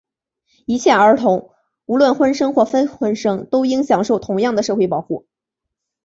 [0.65, 1.51] 一切儿童,
[1.85, 5.27] 无论婚生或非婚生,都应享受同样的社会保护。